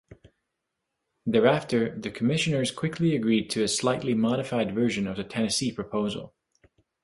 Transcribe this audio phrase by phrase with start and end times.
[1.27, 6.33] Thereafter, the commissioners quickly agreed to a slightly modified version of the Tennessee proposal.